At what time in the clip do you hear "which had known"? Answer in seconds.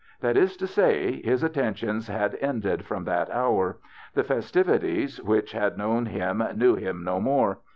5.21-6.07